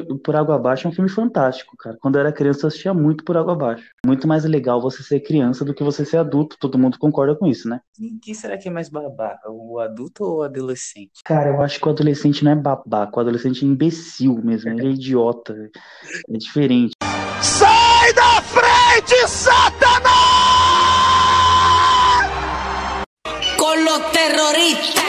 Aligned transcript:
de 0.00 0.18
Por 0.18 0.36
Água 0.36 0.56
Abaixo 0.56 0.86
é 0.86 0.90
um 0.90 0.92
filme 0.92 1.10
fantástico, 1.10 1.76
cara. 1.76 1.96
Quando 2.00 2.16
eu 2.16 2.20
era 2.20 2.32
criança, 2.32 2.64
eu 2.64 2.68
assistia 2.68 2.92
muito 2.94 3.24
Por 3.24 3.36
Água 3.36 3.52
Abaixo. 3.52 3.84
Muito 4.04 4.26
mais 4.28 4.44
legal 4.44 4.80
você 4.80 5.02
ser 5.02 5.20
criança 5.20 5.64
do 5.64 5.74
que 5.74 5.82
você 5.82 6.04
ser 6.04 6.18
adulto. 6.18 6.56
Todo 6.58 6.78
mundo 6.78 6.98
concorda 6.98 7.34
com 7.34 7.46
isso, 7.46 7.68
né? 7.68 7.80
Quem, 7.94 8.18
quem 8.22 8.34
será 8.34 8.58
que 8.58 8.68
é 8.68 8.70
mais 8.70 8.88
babaca? 8.88 9.50
O 9.50 9.78
adulto 9.78 10.24
ou 10.24 10.38
o 10.38 10.42
adolescente? 10.42 11.20
Cara, 11.24 11.50
eu 11.50 11.62
acho 11.62 11.80
que 11.80 11.86
o 11.86 11.90
adolescente 11.90 12.44
não 12.44 12.52
é 12.52 12.56
babaca. 12.56 13.16
O 13.16 13.20
adolescente 13.20 13.64
é 13.64 13.68
imbecil 13.68 14.40
mesmo. 14.42 14.70
Ele 14.70 14.88
é 14.88 14.90
idiota. 14.90 15.54
É 16.28 16.38
diferente. 16.38 16.92
Sai 17.40 18.12
da 18.14 18.42
frente, 18.42 19.14
Satanás! 19.28 20.06
Con 23.58 23.84
los 23.84 24.12
terroristas. 24.12 25.05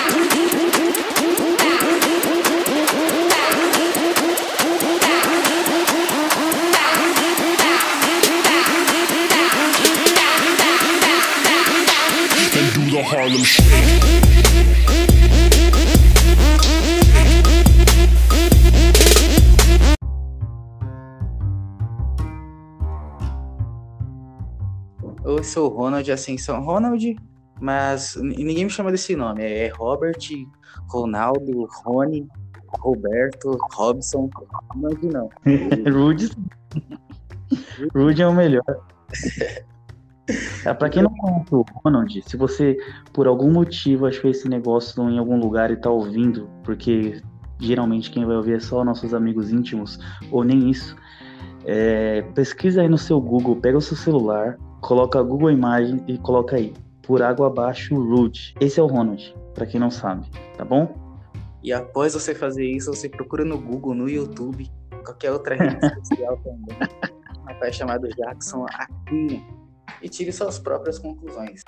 Harlem 13.10 13.46
Shake. 13.46 13.68
Eu 25.24 25.42
sou 25.42 25.72
o 25.72 25.78
Ronald 25.78 26.12
Ascensão 26.12 26.62
Ronald, 26.62 27.16
mas 27.62 28.18
ninguém 28.18 28.66
me 28.66 28.70
chama 28.70 28.92
desse 28.92 29.16
nome. 29.16 29.42
É 29.42 29.70
Robert, 29.70 30.18
Ronaldo, 30.90 31.66
Rony, 31.86 32.28
Roberto, 32.80 33.58
Robson. 33.74 34.30
De 35.00 35.08
não. 35.08 35.30
Rude. 35.90 36.30
Rude 37.96 38.22
é 38.22 38.28
o 38.28 38.34
melhor. 38.34 38.64
É, 40.66 40.74
pra 40.74 40.90
quem 40.90 41.04
não 41.04 41.10
conhece 41.10 41.56
o 41.56 41.66
Ronald, 41.84 42.22
se 42.28 42.36
você 42.36 42.78
por 43.14 43.28
algum 43.28 43.52
motivo 43.52 44.06
achou 44.06 44.30
esse 44.30 44.50
negócio 44.50 45.10
em 45.10 45.18
algum 45.18 45.40
lugar 45.40 45.72
e 45.72 45.78
tá 45.78 45.90
ouvindo, 45.90 46.50
porque 46.64 47.22
geralmente 47.60 48.12
quem 48.12 48.26
vai 48.26 48.36
ouvir 48.36 48.56
é 48.56 48.60
só 48.60 48.84
nossos 48.84 49.14
amigos 49.14 49.52
íntimos, 49.52 49.98
ou 50.32 50.44
nem 50.44 50.70
isso, 50.70 50.96
é, 51.66 52.22
pesquisa 52.34 52.82
aí 52.82 52.90
no 52.90 52.98
seu 52.98 53.20
Google, 53.20 53.56
pega 53.56 53.78
o 53.78 53.82
seu 53.82 53.96
celular, 53.96 54.58
coloca 54.82 55.22
Google 55.22 55.52
Imagem 55.52 56.04
e 56.08 56.18
coloca 56.18 56.56
aí, 56.56 56.74
por 57.02 57.22
água 57.22 57.48
abaixo 57.48 57.96
Rude. 57.96 58.54
Esse 58.60 58.80
é 58.80 58.84
o 58.84 58.88
Ronald, 58.88 59.34
pra 59.54 59.66
quem 59.66 59.80
não 59.80 59.90
sabe, 59.90 60.30
tá 60.58 60.66
bom? 60.66 60.94
E 61.64 61.74
após 61.74 62.14
você 62.14 62.36
fazer 62.36 62.66
isso, 62.66 62.94
você 62.94 63.10
procura 63.10 63.44
no 63.44 63.58
Google, 63.60 63.94
no 63.94 64.10
YouTube, 64.10 64.70
qualquer 65.04 65.32
outra 65.32 65.56
rede 65.56 65.80
social 66.06 66.38
também. 66.38 66.78
Um 67.42 67.46
rapaz 67.46 67.76
chamado 67.76 68.08
Jackson 68.10 68.66
Aquino. 68.74 69.57
E 70.02 70.10
tire 70.10 70.32
suas 70.32 70.60
próprias 70.60 71.00
conclusões. 71.00 71.62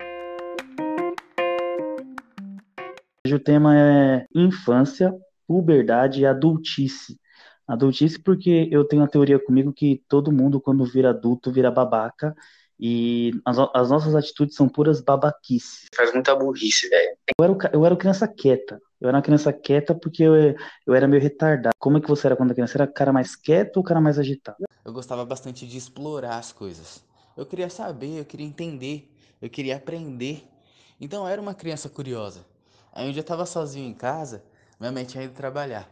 Hoje 3.25 3.35
o 3.35 3.39
tema 3.39 3.77
é 3.77 4.25
infância, 4.33 5.13
puberdade 5.47 6.21
e 6.21 6.25
adultice. 6.25 7.19
Adultice 7.67 8.19
porque 8.19 8.67
eu 8.71 8.83
tenho 8.85 9.03
a 9.03 9.07
teoria 9.07 9.39
comigo 9.39 9.73
que 9.73 10.03
todo 10.07 10.31
mundo, 10.31 10.61
quando 10.61 10.85
vira 10.85 11.09
adulto, 11.09 11.51
vira 11.51 11.71
babaca. 11.71 12.35
E 12.79 13.31
as, 13.43 13.57
as 13.73 13.89
nossas 13.89 14.15
atitudes 14.15 14.55
são 14.55 14.69
puras 14.69 15.01
babaquices. 15.01 15.87
Faz 15.93 16.13
muita 16.13 16.35
burrice, 16.35 16.87
velho. 16.87 17.17
Eu 17.37 17.45
era, 17.45 17.71
eu 17.73 17.85
era 17.85 17.95
criança 17.95 18.27
quieta. 18.27 18.79
Eu 19.01 19.09
era 19.09 19.17
uma 19.17 19.23
criança 19.23 19.51
quieta 19.51 19.93
porque 19.93 20.23
eu, 20.23 20.35
eu 20.87 20.93
era 20.93 21.07
meio 21.07 21.21
retardado. 21.21 21.75
Como 21.77 21.97
é 21.97 22.01
que 22.01 22.07
você 22.07 22.27
era 22.27 22.35
quando 22.35 22.53
criança? 22.53 22.77
Era 22.77 22.89
o 22.89 22.93
cara 22.93 23.11
mais 23.11 23.35
quieto 23.35 23.77
ou 23.77 23.83
o 23.83 23.85
cara 23.85 23.99
mais 23.99 24.17
agitado? 24.17 24.63
Eu 24.85 24.93
gostava 24.93 25.25
bastante 25.25 25.67
de 25.67 25.77
explorar 25.77 26.37
as 26.37 26.51
coisas. 26.51 27.08
Eu 27.39 27.45
queria 27.45 27.69
saber, 27.69 28.19
eu 28.19 28.25
queria 28.25 28.45
entender, 28.45 29.09
eu 29.41 29.49
queria 29.49 29.77
aprender. 29.77 30.45
Então 30.99 31.23
eu 31.23 31.29
era 31.29 31.41
uma 31.41 31.53
criança 31.53 31.87
curiosa. 31.87 32.45
Aí 32.91 33.07
um 33.07 33.13
dia 33.13 33.21
eu 33.21 33.25
tava 33.25 33.45
sozinho 33.45 33.87
em 33.87 33.93
casa, 33.93 34.43
minha 34.77 34.91
mãe 34.91 35.05
tinha 35.05 35.23
ido 35.23 35.33
trabalhar. 35.33 35.89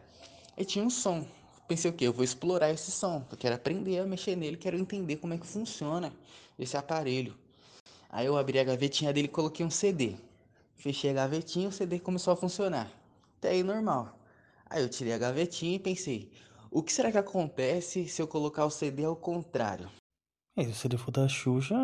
E 0.58 0.62
tinha 0.62 0.84
um 0.84 0.90
som. 0.90 1.26
Pensei 1.66 1.90
o 1.90 1.94
quê? 1.94 2.06
Eu 2.06 2.12
vou 2.12 2.22
explorar 2.22 2.70
esse 2.70 2.90
som. 2.90 3.24
Eu 3.32 3.38
quero 3.38 3.54
aprender 3.54 3.98
a 3.98 4.04
mexer 4.04 4.36
nele, 4.36 4.58
quero 4.58 4.76
entender 4.76 5.16
como 5.16 5.32
é 5.32 5.38
que 5.38 5.46
funciona 5.46 6.12
esse 6.58 6.76
aparelho. 6.76 7.34
Aí 8.10 8.26
eu 8.26 8.36
abri 8.36 8.58
a 8.58 8.64
gavetinha 8.64 9.10
dele 9.10 9.28
e 9.28 9.30
coloquei 9.30 9.64
um 9.64 9.70
CD. 9.70 10.16
Fechei 10.76 11.12
a 11.12 11.14
gavetinha 11.14 11.70
o 11.70 11.72
CD 11.72 11.98
começou 11.98 12.34
a 12.34 12.36
funcionar. 12.36 12.92
Até 13.38 13.52
aí 13.52 13.62
normal. 13.62 14.18
Aí 14.68 14.82
eu 14.82 14.88
tirei 14.90 15.14
a 15.14 15.18
gavetinha 15.18 15.76
e 15.76 15.78
pensei, 15.78 16.30
o 16.70 16.82
que 16.82 16.92
será 16.92 17.10
que 17.10 17.16
acontece 17.16 18.06
se 18.06 18.20
eu 18.20 18.28
colocar 18.28 18.66
o 18.66 18.70
CD 18.70 19.06
ao 19.06 19.16
contrário? 19.16 19.90
É, 20.58 20.72
se 20.72 20.88
ele 20.88 20.96
for 20.96 21.12
da 21.12 21.28
Xuxa, 21.28 21.76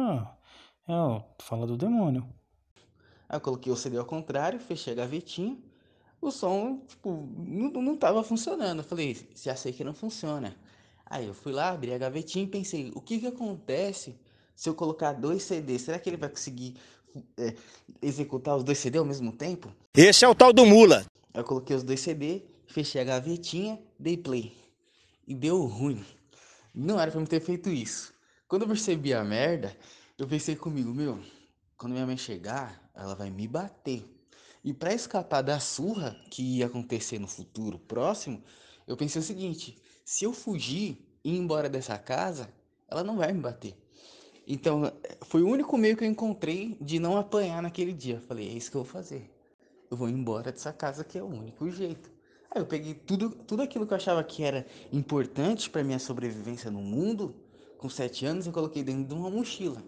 é, 0.88 0.92
ó, 0.92 1.22
fala 1.38 1.64
do 1.64 1.76
demônio. 1.76 2.26
Aí 3.28 3.36
eu 3.36 3.40
coloquei 3.40 3.72
o 3.72 3.76
CD 3.76 3.96
ao 3.96 4.04
contrário, 4.04 4.58
fechei 4.58 4.92
a 4.92 4.96
gavetinha. 4.96 5.56
O 6.20 6.32
som, 6.32 6.80
tipo, 6.88 7.28
não, 7.36 7.70
não 7.70 7.96
tava 7.96 8.24
funcionando. 8.24 8.78
Eu 8.78 8.84
falei, 8.84 9.16
já 9.40 9.54
sei 9.54 9.72
que 9.72 9.84
não 9.84 9.94
funciona. 9.94 10.56
Aí 11.06 11.24
eu 11.24 11.34
fui 11.34 11.52
lá, 11.52 11.68
abri 11.68 11.94
a 11.94 11.98
gavetinha 11.98 12.44
e 12.44 12.48
pensei, 12.48 12.90
o 12.96 13.00
que 13.00 13.20
que 13.20 13.28
acontece 13.28 14.16
se 14.56 14.68
eu 14.68 14.74
colocar 14.74 15.12
dois 15.12 15.44
CDs? 15.44 15.82
Será 15.82 15.96
que 16.00 16.10
ele 16.10 16.16
vai 16.16 16.28
conseguir 16.28 16.74
é, 17.38 17.54
executar 18.02 18.56
os 18.56 18.64
dois 18.64 18.78
CDs 18.78 18.98
ao 18.98 19.06
mesmo 19.06 19.30
tempo? 19.30 19.72
Esse 19.96 20.24
é 20.24 20.28
o 20.28 20.34
tal 20.34 20.52
do 20.52 20.66
Mula. 20.66 21.06
Aí 21.32 21.40
eu 21.40 21.44
coloquei 21.44 21.76
os 21.76 21.84
dois 21.84 22.00
CD, 22.00 22.42
fechei 22.66 23.00
a 23.00 23.04
gavetinha, 23.04 23.80
dei 24.00 24.16
play. 24.16 24.52
E 25.28 25.32
deu 25.32 25.64
ruim. 25.64 26.04
Não 26.74 26.98
era 26.98 27.12
pra 27.12 27.20
eu 27.20 27.26
ter 27.26 27.40
feito 27.40 27.70
isso. 27.70 28.13
Quando 28.46 28.62
eu 28.62 28.68
percebi 28.68 29.14
a 29.14 29.24
merda, 29.24 29.76
eu 30.18 30.28
pensei 30.28 30.54
comigo, 30.54 30.92
meu, 30.92 31.18
quando 31.76 31.92
minha 31.92 32.06
mãe 32.06 32.16
chegar, 32.16 32.90
ela 32.94 33.14
vai 33.14 33.30
me 33.30 33.48
bater. 33.48 34.04
E 34.62 34.72
pra 34.72 34.92
escapar 34.92 35.42
da 35.42 35.58
surra 35.58 36.16
que 36.30 36.58
ia 36.58 36.66
acontecer 36.66 37.18
no 37.18 37.26
futuro 37.26 37.78
próximo, 37.78 38.42
eu 38.86 38.96
pensei 38.96 39.20
o 39.20 39.24
seguinte: 39.24 39.78
se 40.04 40.24
eu 40.24 40.32
fugir 40.32 40.98
e 41.24 41.34
ir 41.34 41.38
embora 41.38 41.68
dessa 41.68 41.98
casa, 41.98 42.48
ela 42.86 43.02
não 43.02 43.16
vai 43.16 43.32
me 43.32 43.40
bater. 43.40 43.74
Então, 44.46 44.92
foi 45.22 45.42
o 45.42 45.48
único 45.48 45.76
meio 45.78 45.96
que 45.96 46.04
eu 46.04 46.08
encontrei 46.08 46.76
de 46.80 46.98
não 46.98 47.16
apanhar 47.16 47.62
naquele 47.62 47.94
dia. 47.94 48.20
Falei, 48.28 48.48
é 48.48 48.52
isso 48.52 48.70
que 48.70 48.76
eu 48.76 48.84
vou 48.84 48.92
fazer. 48.92 49.30
Eu 49.90 49.96
vou 49.96 50.08
embora 50.08 50.52
dessa 50.52 50.72
casa 50.72 51.02
que 51.02 51.16
é 51.16 51.22
o 51.22 51.26
único 51.26 51.70
jeito. 51.70 52.10
Aí 52.50 52.60
eu 52.60 52.66
peguei 52.66 52.94
tudo, 52.94 53.30
tudo 53.30 53.62
aquilo 53.62 53.86
que 53.86 53.94
eu 53.94 53.96
achava 53.96 54.22
que 54.22 54.42
era 54.42 54.66
importante 54.92 55.70
para 55.70 55.82
minha 55.82 55.98
sobrevivência 55.98 56.70
no 56.70 56.82
mundo, 56.82 57.34
com 57.78 57.88
sete 57.88 58.24
anos, 58.26 58.46
eu 58.46 58.52
coloquei 58.52 58.82
dentro 58.82 59.04
de 59.04 59.14
uma 59.14 59.30
mochila. 59.30 59.82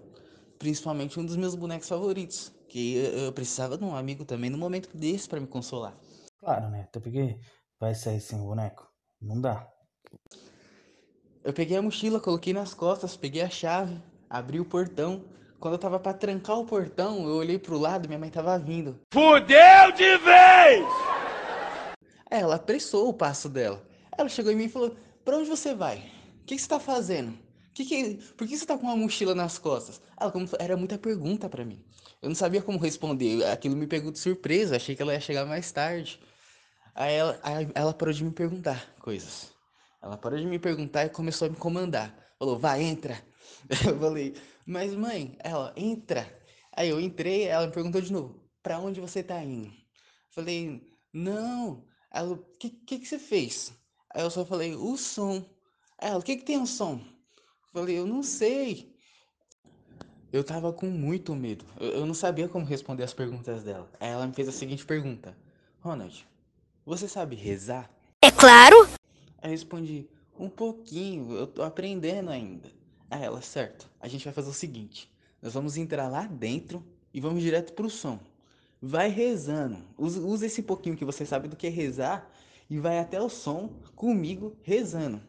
Principalmente 0.59 1.19
um 1.21 1.25
dos 1.25 1.37
meus 1.37 1.55
bonecos 1.55 1.89
favoritos, 1.89 2.53
que 2.69 2.97
eu, 2.97 3.33
precisava 3.33 3.77
de 3.77 3.85
um 3.85 3.95
amigo 3.95 4.25
também 4.25 4.51
no 4.51 4.59
momento 4.59 4.95
desse 4.97 5.29
para 5.29 5.41
me 5.41 5.47
consolar. 5.47 5.97
Claro, 6.39 6.69
né? 6.69 6.83
Até 6.83 7.01
porque 7.01 7.39
vai 7.79 7.95
sair 7.95 8.21
sem 8.21 8.39
boneco. 8.39 8.89
Não 9.21 9.41
dá. 9.41 9.69
Eu 11.45 11.53
peguei 11.53 11.77
a 11.77 11.83
mochila, 11.83 12.21
coloquei 12.21 12.53
nas 12.53 12.75
costas, 12.75 13.17
peguei 13.17 13.43
a 13.43 13.49
chave, 13.49 14.01
abri 14.29 14.59
o 14.59 14.65
portão. 14.65 15.25
Quando 15.61 15.75
eu 15.75 15.79
tava 15.79 15.99
para 15.99 16.13
trancar 16.13 16.59
o 16.59 16.67
portão, 16.67 17.27
eu 17.27 17.37
olhei 17.37 17.59
pro 17.59 17.79
lado 17.79 18.05
e 18.05 18.09
minha 18.09 18.19
mãe 18.19 18.31
tava 18.31 18.59
vindo. 18.59 18.99
Fudeu 19.13 19.93
de 19.97 20.19
vez! 20.19 20.87
Ela 22.31 22.57
apressou 22.57 23.09
o 23.09 23.15
passo 23.15 23.49
dela. 23.49 23.83
Ela 24.17 24.29
chegou 24.29 24.53
em 24.53 24.57
mim 24.57 24.65
e 24.65 24.69
falou: 24.69 24.97
Pra 25.25 25.37
onde 25.37 25.49
você 25.49 25.75
vai? 25.75 25.99
O 26.43 26.45
que, 26.47 26.57
que 26.57 26.59
você 26.61 26.69
tá 26.69 26.81
fazendo? 26.81 27.37
Que 27.77 27.85
que... 27.85 28.15
Por 28.39 28.49
que 28.49 28.57
você 28.57 28.65
tá 28.65 28.79
com 28.79 28.87
uma 28.87 28.97
mochila 28.97 29.35
nas 29.35 29.59
costas? 29.59 30.01
Como... 30.33 30.49
Era 30.59 30.79
muita 30.79 30.97
pergunta 30.97 31.47
pra 31.47 31.63
mim. 31.63 31.85
Eu 32.23 32.31
não 32.31 32.35
sabia 32.35 32.63
como 32.63 32.79
responder. 32.79 33.45
Aquilo 33.45 33.77
me 33.77 33.87
pegou 33.87 34.11
de 34.11 34.19
surpresa. 34.19 34.77
Achei 34.77 34.97
que 34.97 35.03
ela 35.03 35.13
ia 35.13 35.21
chegar 35.21 35.45
mais 35.45 35.71
tarde. 35.71 36.19
Aí 36.95 37.13
ela, 37.13 37.39
aí 37.43 37.69
ela 37.75 37.93
parou 37.93 38.15
de 38.15 38.25
me 38.25 38.31
perguntar 38.31 38.95
coisas. 38.99 39.53
Ela 40.03 40.17
parou 40.17 40.39
de 40.39 40.47
me 40.47 40.59
perguntar 40.59 41.05
e 41.05 41.11
começou 41.11 41.49
a 41.49 41.51
me 41.51 41.57
comandar. 41.57 42.17
Falou: 42.39 42.59
Vai, 42.59 42.83
entra. 42.83 43.23
Eu 43.87 44.01
falei: 44.01 44.34
Mas 44.65 44.95
mãe, 44.95 45.37
ela, 45.41 45.75
entra. 45.77 46.27
Aí 46.75 46.89
eu 46.89 46.99
entrei, 46.99 47.45
ela 47.45 47.67
me 47.67 47.72
perguntou 47.75 48.01
de 48.01 48.11
novo: 48.11 48.43
Pra 48.63 48.79
onde 48.79 49.03
você 49.03 49.22
tá 49.22 49.43
indo? 49.45 49.71
Falei: 50.31 50.83
Não. 51.13 51.84
Ela, 52.11 52.33
o 52.33 52.39
que, 52.59 52.71
que, 52.71 53.01
que 53.01 53.07
você 53.07 53.19
fez? 53.19 53.75
Aí 54.15 54.22
eu 54.22 54.31
só 54.31 54.47
falei, 54.47 54.75
o 54.75 54.97
som. 54.97 55.45
Ela, 56.01 56.19
o 56.19 56.22
que, 56.22 56.37
que 56.37 56.45
tem 56.45 56.57
o 56.59 56.67
som? 56.67 56.99
Falei, 57.77 57.99
eu 57.99 58.07
não 58.07 58.23
sei. 58.23 58.91
Eu 60.33 60.43
tava 60.43 60.73
com 60.73 60.87
muito 60.87 61.37
medo. 61.37 61.63
Eu, 61.78 61.89
eu 61.89 62.07
não 62.07 62.15
sabia 62.15 62.49
como 62.49 62.65
responder 62.65 63.03
as 63.03 63.13
perguntas 63.13 63.63
dela. 63.63 63.87
Aí 64.01 64.09
ela 64.09 64.27
me 64.27 64.33
fez 64.33 64.49
a 64.49 64.53
seguinte 64.53 64.87
pergunta: 64.87 65.37
Ronald, 65.81 66.27
você 66.87 67.07
sabe 67.07 67.37
rezar? 67.37 67.91
É 68.23 68.31
claro. 68.31 68.89
Aí 69.43 69.49
eu 69.49 69.51
respondi, 69.51 70.09
um 70.41 70.49
pouquinho, 70.49 71.31
eu 71.33 71.47
tô 71.47 71.63
aprendendo 71.63 72.31
ainda. 72.31 72.73
Aí 73.11 73.23
ela, 73.23 73.43
certo, 73.43 73.91
a 74.01 74.09
gente 74.09 74.25
vai 74.25 74.33
fazer 74.33 74.49
o 74.49 74.55
seguinte: 74.55 75.13
nós 75.43 75.53
vamos 75.53 75.77
entrar 75.77 76.09
lá 76.09 76.22
dentro 76.27 76.83
e 77.13 77.21
vamos 77.21 77.43
direto 77.43 77.75
pro 77.75 77.91
som. 77.91 78.19
Vai 78.81 79.11
rezando. 79.11 79.77
Usa, 79.99 80.19
usa 80.22 80.47
esse 80.47 80.63
pouquinho 80.63 80.97
que 80.97 81.05
você 81.05 81.27
sabe 81.27 81.47
do 81.47 81.57
que 81.57 81.67
é 81.67 81.71
rezar 81.71 82.27
e 82.71 82.79
vai 82.79 82.99
até 82.99 83.21
o 83.21 83.29
som 83.29 83.69
comigo 83.95 84.57
rezando. 84.63 85.21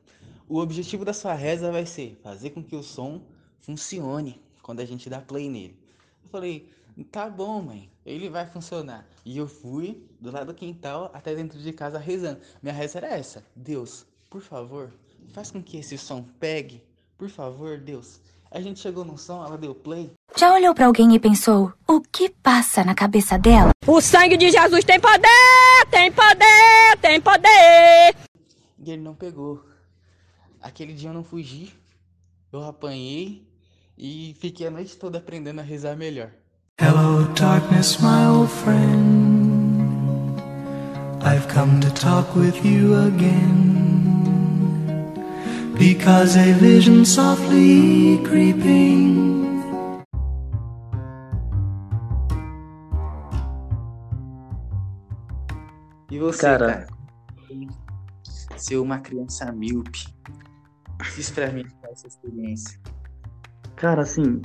O 0.48 0.60
objetivo 0.60 1.04
da 1.04 1.14
sua 1.14 1.34
reza 1.34 1.72
vai 1.72 1.86
ser 1.86 2.18
fazer 2.24 2.52
com 2.52 2.64
que 2.64 2.76
o 2.76 2.84
som 2.84 3.22
funcione 3.60 4.42
quando 4.62 4.80
a 4.80 4.86
gente 4.86 5.10
dá 5.10 5.20
play 5.20 5.50
nele. 5.50 5.78
Eu 6.24 6.30
falei, 6.30 6.70
tá 7.12 7.30
bom, 7.30 7.62
mãe, 7.62 7.90
ele 8.06 8.30
vai 8.30 8.48
funcionar. 8.48 9.06
E 9.26 9.38
eu 9.38 9.48
fui 9.48 10.06
do 10.20 10.32
lado 10.32 10.48
do 10.48 10.54
quintal 10.54 11.12
até 11.14 11.36
dentro 11.36 11.60
de 11.60 11.74
casa 11.74 12.00
rezando. 12.00 12.40
Minha 12.62 12.74
reza 12.74 12.98
era 13.00 13.08
essa: 13.08 13.44
Deus, 13.56 14.06
por 14.30 14.42
favor, 14.42 14.94
faz 15.34 15.52
com 15.52 15.62
que 15.62 15.78
esse 15.78 15.98
som 15.98 16.24
pegue. 16.40 16.84
Por 17.18 17.30
favor, 17.30 17.78
Deus. 17.78 18.22
A 18.50 18.62
gente 18.62 18.80
chegou 18.80 19.04
no 19.04 19.18
som, 19.18 19.46
ela 19.46 19.58
deu 19.58 19.76
play. 19.76 20.10
Já 20.38 20.54
olhou 20.54 20.74
pra 20.74 20.86
alguém 20.86 21.14
e 21.14 21.20
pensou: 21.20 21.74
o 21.88 22.00
que 22.00 22.30
passa 22.30 22.84
na 22.84 22.96
cabeça 22.96 23.38
dela? 23.38 23.72
O 23.86 24.00
sangue 24.00 24.38
de 24.38 24.50
Jesus 24.50 24.86
tem 24.86 25.00
poder, 25.00 25.86
tem 25.92 26.12
poder, 26.12 26.98
tem 27.02 27.20
poder. 27.20 28.16
E 28.80 28.92
ele 28.92 29.02
não 29.02 29.16
pegou. 29.16 29.77
Aquele 30.68 30.92
dia 30.94 31.10
eu 31.10 31.14
não 31.14 31.24
fugi, 31.24 31.72
eu 32.52 32.62
apanhei 32.66 33.48
e 33.98 34.36
fiquei 34.38 34.68
a 34.68 34.70
noite 34.70 34.98
toda 34.98 35.18
aprendendo 35.18 35.62
a 35.62 35.64
rezar 35.64 35.96
melhor. 35.96 36.30
Hello, 36.78 37.26
darkness, 37.36 37.98
my 38.02 38.26
old 38.28 38.52
friend. 38.52 40.42
I've 41.24 41.48
come 41.48 41.80
to 41.80 41.90
talk 41.94 42.36
with 42.36 42.66
you 42.66 42.96
again. 43.08 43.78
Because 45.80 46.36
a 46.36 46.52
vision 46.56 47.06
softly 47.06 48.18
creeping 48.26 49.16
E 56.12 56.20
você, 56.20 56.42
Cara. 56.42 56.88
cara? 56.88 56.88
Ser 58.58 58.78
uma 58.78 59.00
criança 59.00 59.50
míope. 59.52 60.08
Diz 61.16 61.32
pra 61.32 61.52
mim 61.52 61.66
essa 61.92 62.08
experiência. 62.08 62.80
Cara, 63.76 64.02
assim, 64.02 64.42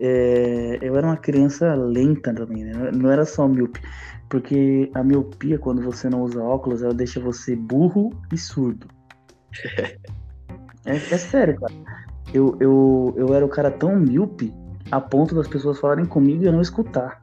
é, 0.00 0.78
eu 0.80 0.96
era 0.96 1.06
uma 1.06 1.16
criança 1.16 1.74
lenta 1.74 2.32
também, 2.32 2.64
né? 2.64 2.90
Não 2.92 3.10
era 3.10 3.24
só 3.24 3.46
míope. 3.46 3.80
Porque 4.28 4.90
a 4.94 5.02
miopia, 5.02 5.58
quando 5.58 5.82
você 5.82 6.08
não 6.08 6.22
usa 6.22 6.40
óculos, 6.42 6.82
ela 6.82 6.94
deixa 6.94 7.18
você 7.20 7.56
burro 7.56 8.10
e 8.32 8.38
surdo. 8.38 8.86
É, 10.86 10.94
é 10.94 11.18
sério, 11.18 11.58
cara. 11.60 11.74
Eu, 12.32 12.56
eu, 12.60 13.12
eu 13.16 13.34
era 13.34 13.44
o 13.44 13.48
cara 13.48 13.70
tão 13.72 13.96
míope 13.96 14.54
a 14.90 15.00
ponto 15.00 15.34
das 15.34 15.48
pessoas 15.48 15.80
falarem 15.80 16.06
comigo 16.06 16.42
e 16.42 16.46
eu 16.46 16.52
não 16.52 16.60
escutar. 16.60 17.20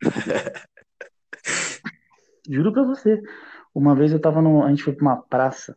Juro 2.48 2.72
pra 2.72 2.84
você. 2.84 3.22
Uma 3.74 3.94
vez 3.94 4.12
eu 4.12 4.20
tava 4.20 4.42
no. 4.42 4.62
A 4.62 4.68
gente 4.68 4.82
foi 4.82 4.92
pra 4.92 5.04
uma 5.04 5.16
praça. 5.16 5.76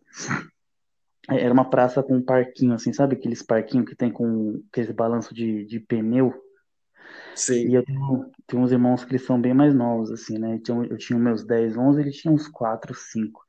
Era 1.27 1.53
uma 1.53 1.69
praça 1.69 2.03
com 2.03 2.18
um 2.18 2.21
parquinho, 2.21 2.74
assim, 2.74 2.94
sabe? 2.94 3.15
Aqueles 3.15 3.42
parquinhos 3.42 3.89
que 3.89 3.95
tem 3.95 4.12
com 4.12 4.62
aqueles 4.69 4.92
balanço 4.92 5.33
de, 5.33 5.65
de 5.65 5.80
pneu. 5.80 6.33
Sei. 7.33 7.68
E 7.68 7.74
eu 7.74 7.83
tenho, 7.83 8.31
tenho 8.45 8.62
uns 8.62 8.71
irmãos 8.71 9.03
que 9.03 9.12
eles 9.12 9.25
são 9.25 9.39
bem 9.39 9.53
mais 9.53 9.74
novos, 9.74 10.12
assim, 10.12 10.38
né? 10.38 10.56
Então, 10.56 10.83
eu 10.83 10.97
tinha 10.97 11.18
meus 11.18 11.44
10, 11.44 11.77
11, 11.77 12.01
ele 12.01 12.12
tinha 12.12 12.31
uns 12.31 12.47
4, 12.47 12.94
5. 12.94 13.44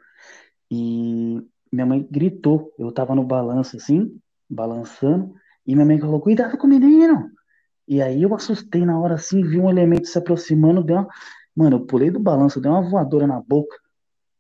E 0.71 1.43
minha 1.71 1.87
mãe 1.87 2.07
gritou. 2.11 2.73
Eu 2.79 2.91
tava 2.91 3.15
no 3.15 3.25
balanço, 3.25 3.77
assim, 3.77 4.19
balançando, 4.49 5.35
e 5.67 5.75
minha 5.75 5.87
mãe 5.87 5.99
falou: 5.99 6.21
Cuidado 6.21 6.57
com 6.57 6.67
o 6.67 6.71
menino! 6.71 7.31
E 7.87 8.03
aí 8.03 8.23
eu 8.23 8.35
assustei 8.35 8.85
na 8.85 8.99
hora, 8.99 9.15
assim, 9.15 9.43
vi 9.43 9.61
um 9.61 9.71
elemento 9.71 10.09
se 10.09 10.19
aproximando, 10.19 10.83
deu 10.83 10.97
uma... 10.97 11.09
Mano, 11.55 11.77
eu 11.77 11.87
pulei 11.87 12.11
do 12.11 12.19
balanço, 12.19 12.61
dei 12.61 12.71
uma 12.71 12.83
voadora 12.83 13.27
na 13.27 13.41
boca. 13.41 13.77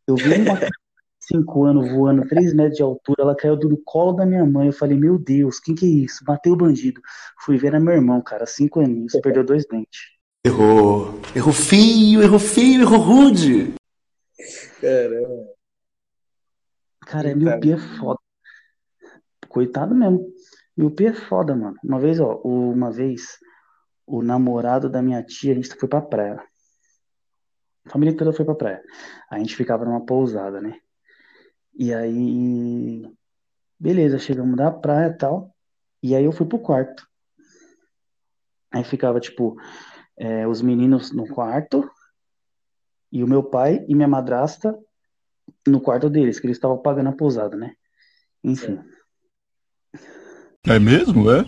Eu 0.06 0.16
vi 0.16 0.34
uma 0.34 0.58
5 1.20 1.64
anos 1.64 1.90
voando 1.90 2.26
3 2.28 2.54
metros 2.54 2.76
de 2.76 2.82
altura, 2.82 3.22
ela 3.22 3.36
caiu 3.36 3.56
do 3.56 3.76
colo 3.84 4.12
da 4.12 4.24
minha 4.24 4.44
mãe. 4.44 4.68
Eu 4.68 4.72
falei: 4.72 4.96
Meu 4.96 5.18
Deus, 5.18 5.58
quem 5.58 5.74
que 5.74 5.84
é 5.84 6.04
isso? 6.04 6.24
Bateu 6.24 6.52
o 6.52 6.56
bandido. 6.56 7.00
Fui 7.40 7.56
ver, 7.58 7.68
era 7.68 7.80
meu 7.80 7.94
irmão, 7.94 8.22
cara, 8.22 8.46
5 8.46 8.80
aninhos, 8.80 9.12
perdeu 9.22 9.44
dois 9.44 9.66
dentes. 9.66 10.00
Errou. 10.44 11.20
Errou 11.34 11.52
feio, 11.52 12.22
errou 12.22 12.38
feio, 12.38 12.82
errou 12.82 13.00
rude. 13.00 13.74
Caramba. 14.80 15.56
Cara, 17.00 17.28
Eita. 17.28 17.38
miopia 17.38 17.74
é 17.74 17.78
foda. 17.98 18.18
Coitado 19.48 19.94
mesmo. 19.94 20.32
Miopia 20.76 21.10
é 21.10 21.14
foda, 21.14 21.54
mano. 21.56 21.76
Uma 21.82 21.98
vez, 21.98 22.20
ó, 22.20 22.40
uma 22.44 22.92
vez, 22.92 23.38
o 24.06 24.22
namorado 24.22 24.88
da 24.88 25.02
minha 25.02 25.22
tia, 25.22 25.52
a 25.52 25.54
gente 25.54 25.74
foi 25.74 25.88
pra 25.88 26.00
praia. 26.00 26.40
A 27.86 27.90
família 27.90 28.16
toda 28.16 28.32
foi 28.32 28.44
pra 28.44 28.54
praia. 28.54 28.82
A 29.30 29.38
gente 29.38 29.54
ficava 29.56 29.84
numa 29.84 30.04
pousada, 30.04 30.60
né? 30.60 30.78
E 31.78 31.94
aí, 31.94 33.08
beleza, 33.78 34.18
chegamos 34.18 34.56
da 34.56 34.70
praia 34.70 35.08
e 35.08 35.16
tal. 35.16 35.54
E 36.02 36.14
aí 36.14 36.24
eu 36.24 36.32
fui 36.32 36.46
pro 36.46 36.58
quarto. 36.58 37.06
Aí 38.72 38.82
ficava, 38.82 39.20
tipo, 39.20 39.56
é, 40.16 40.46
os 40.46 40.60
meninos 40.60 41.12
no 41.12 41.28
quarto 41.28 41.88
e 43.12 43.22
o 43.22 43.28
meu 43.28 43.42
pai 43.42 43.84
e 43.88 43.94
minha 43.94 44.08
madrasta 44.08 44.76
no 45.66 45.80
quarto 45.80 46.10
deles, 46.10 46.40
que 46.40 46.46
eles 46.46 46.56
estavam 46.56 46.78
pagando 46.78 47.10
a 47.10 47.12
pousada, 47.12 47.56
né? 47.56 47.74
Enfim. 48.42 48.80
É 50.66 50.78
mesmo, 50.78 51.30
é? 51.30 51.44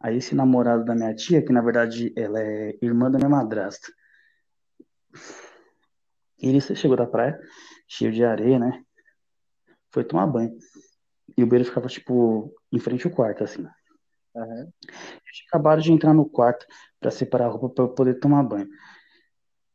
Aí 0.00 0.16
esse 0.16 0.34
namorado 0.34 0.84
da 0.84 0.94
minha 0.94 1.14
tia, 1.14 1.42
que 1.42 1.52
na 1.52 1.60
verdade 1.60 2.12
ela 2.16 2.40
é 2.40 2.76
irmã 2.82 3.10
da 3.10 3.18
minha 3.18 3.30
madrasta, 3.30 3.92
ele 6.38 6.60
chegou 6.60 6.96
da 6.96 7.06
praia, 7.06 7.38
cheio 7.88 8.12
de 8.12 8.24
areia, 8.24 8.58
né? 8.58 8.82
Foi 9.90 10.04
tomar 10.04 10.26
banho. 10.26 10.56
E 11.36 11.42
o 11.42 11.46
beiro 11.46 11.64
ficava, 11.64 11.88
tipo, 11.88 12.54
em 12.72 12.78
frente 12.78 13.06
ao 13.06 13.12
quarto, 13.12 13.44
assim. 13.44 13.66
Aham. 14.36 14.68
Eles 14.86 15.44
acabado 15.48 15.82
de 15.82 15.92
entrar 15.92 16.14
no 16.14 16.28
quarto 16.28 16.64
pra 16.98 17.10
separar 17.10 17.46
a 17.46 17.48
roupa 17.48 17.68
pra 17.68 17.84
eu 17.84 17.88
poder 17.90 18.14
tomar 18.20 18.42
banho. 18.42 18.68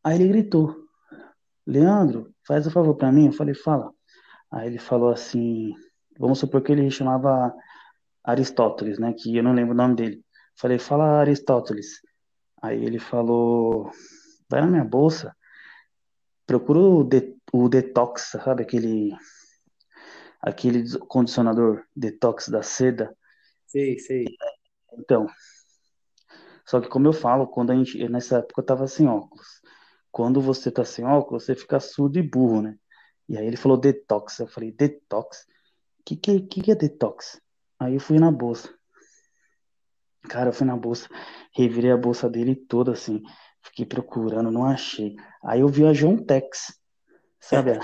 Aí 0.03 0.15
ele 0.15 0.27
gritou: 0.29 0.75
Leandro, 1.65 2.33
faz 2.47 2.65
um 2.65 2.71
favor 2.71 2.95
pra 2.95 3.11
mim. 3.11 3.27
Eu 3.27 3.33
falei: 3.33 3.53
Fala. 3.53 3.91
Aí 4.51 4.67
ele 4.67 4.79
falou 4.79 5.09
assim: 5.09 5.73
Vamos 6.17 6.39
supor 6.39 6.61
que 6.61 6.71
ele 6.71 6.89
chamava 6.89 7.53
Aristóteles, 8.23 8.97
né? 8.97 9.13
Que 9.13 9.35
eu 9.35 9.43
não 9.43 9.53
lembro 9.53 9.73
o 9.73 9.77
nome 9.77 9.95
dele. 9.95 10.23
Falei: 10.57 10.79
Fala 10.79 11.19
Aristóteles. 11.19 12.01
Aí 12.61 12.83
ele 12.83 12.99
falou: 12.99 13.91
Vai 14.50 14.62
na 14.62 14.68
minha 14.68 14.83
bolsa, 14.83 15.36
procura 16.45 16.80
o, 16.80 17.03
de- 17.03 17.36
o 17.51 17.68
detox, 17.68 18.31
sabe? 18.44 18.63
Aquele, 18.63 19.12
aquele 20.42 20.97
condicionador 20.99 21.83
detox 21.95 22.49
da 22.49 22.61
seda. 22.61 23.16
Sei, 23.66 23.97
sei. 23.99 24.25
Então, 24.97 25.28
só 26.66 26.81
que 26.81 26.87
como 26.87 27.07
eu 27.07 27.14
falo, 27.14 27.47
quando 27.47 27.71
a 27.71 27.75
gente, 27.75 28.07
nessa 28.09 28.40
época 28.40 28.61
eu 28.61 28.66
tava 28.66 28.87
sem 28.87 29.07
óculos. 29.07 29.61
Quando 30.11 30.42
você 30.42 30.71
tá 30.71 30.83
sem 30.85 31.06
óculos, 31.06 31.44
você 31.45 31.56
fica 31.56 31.80
surdo 31.80 32.18
e 32.18 32.23
burro, 32.23 32.61
né? 32.61 32.78
E 33.28 33.37
aí 33.37 33.45
ele 33.45 33.57
falou 33.57 33.78
detox. 33.78 34.40
Eu 34.40 34.47
falei, 34.47 34.71
detox? 34.71 35.45
Que, 36.06 36.16
que 36.16 36.42
que 36.42 36.71
é 36.71 36.75
detox? 36.75 37.42
Aí 37.80 37.95
eu 37.95 37.99
fui 37.99 38.18
na 38.19 38.31
bolsa. 38.31 38.73
Cara, 40.30 40.49
eu 40.49 40.54
fui 40.54 40.66
na 40.66 40.75
bolsa, 40.75 41.07
revirei 41.54 41.92
a 41.92 41.97
bolsa 41.97 42.30
dele 42.30 42.56
toda 42.56 42.92
assim. 42.92 43.21
Fiquei 43.66 43.86
procurando, 43.86 44.52
não 44.52 44.64
achei. 44.64 45.16
Aí 45.44 45.60
eu 45.62 45.68
vi 45.68 45.86
a 45.86 45.94
João 45.94 46.18
Tex, 46.18 46.80
sabe? 47.40 47.80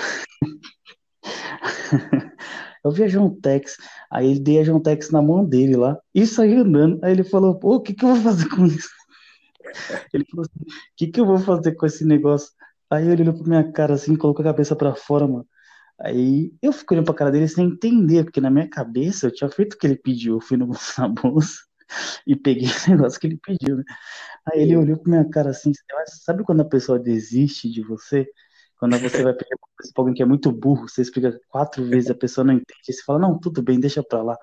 Eu 2.84 2.90
vi 2.90 3.04
a 3.04 3.08
João 3.08 3.30
Tex, 3.30 3.78
aí 4.10 4.32
ele 4.32 4.40
dei 4.40 4.60
a 4.60 4.64
João 4.64 4.82
Tex 4.82 5.12
na 5.12 5.22
mão 5.22 5.46
dele 5.46 5.76
lá 5.76 6.00
e 6.16 6.26
saí 6.26 6.56
andando. 6.56 7.00
Aí 7.04 7.12
ele 7.12 7.24
falou, 7.24 7.60
pô, 7.60 7.76
o 7.76 7.80
que 7.82 7.94
que 7.94 8.04
eu 8.04 8.16
vou 8.16 8.24
fazer 8.24 8.50
com 8.50 8.66
isso? 8.66 8.90
Ele 10.12 10.26
falou 10.26 10.46
assim, 10.46 10.64
o 10.64 10.74
que 10.98 11.08
que 11.08 11.22
eu 11.22 11.26
vou 11.26 11.38
fazer 11.38 11.74
com 11.76 11.86
esse 11.86 12.04
negócio? 12.04 12.50
Aí 12.90 13.08
ele 13.08 13.22
olhou 13.22 13.36
pra 13.36 13.48
minha 13.48 13.72
cara 13.72 13.94
assim, 13.94 14.16
colocou 14.18 14.44
a 14.44 14.50
cabeça 14.50 14.76
pra 14.76 14.96
fora, 14.96 15.28
mano. 15.28 15.48
Aí 16.00 16.52
eu 16.62 16.74
fiquei 16.74 16.98
olhando 16.98 17.06
pra 17.06 17.14
cara 17.14 17.32
dele 17.32 17.48
sem 17.48 17.68
entender, 17.68 18.24
porque 18.24 18.42
na 18.42 18.50
minha 18.50 18.68
cabeça 18.68 19.28
eu 19.28 19.34
tinha 19.34 19.50
feito 19.50 19.74
o 19.74 19.78
que 19.78 19.88
ele 19.88 19.96
pediu. 19.96 20.36
Eu 20.36 20.42
fui 20.42 20.58
no, 20.58 20.70
na 20.98 21.08
bolsa 21.08 21.60
e 22.28 22.36
peguei 22.36 22.68
o 22.68 22.90
negócio 22.90 23.20
que 23.20 23.28
ele 23.28 23.38
pediu, 23.38 23.78
né? 23.78 23.84
Aí 24.46 24.62
ele 24.62 24.76
olhou 24.76 24.98
pra 24.98 25.10
minha 25.10 25.30
cara 25.30 25.52
assim, 25.52 25.72
sabe 26.08 26.44
quando 26.44 26.62
a 26.62 26.66
pessoa 26.66 26.98
desiste 27.00 27.70
de 27.72 27.82
você? 27.84 28.28
Quando 28.78 28.98
você 28.98 29.22
vai 29.22 29.34
pedir 29.34 29.54
uma 29.54 29.68
coisa 29.78 29.92
pra 29.94 30.02
alguém 30.02 30.16
que 30.16 30.24
é 30.24 30.26
muito 30.26 30.52
burro, 30.52 30.90
você 30.90 31.04
explica 31.04 31.40
quatro 31.48 31.86
vezes, 31.86 32.10
a 32.10 32.16
pessoa 32.16 32.44
não 32.44 32.56
entende, 32.56 32.80
e 32.90 32.94
você 32.94 33.04
fala, 33.04 33.20
não, 33.20 33.40
tudo 33.40 33.62
bem, 33.62 33.80
deixa 33.80 34.04
pra 34.04 34.24
lá. 34.24 34.38